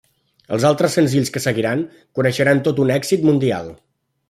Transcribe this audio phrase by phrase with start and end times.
[0.55, 1.85] Els altres senzills que seguiran
[2.21, 3.73] coneixeran tots un èxit mundial.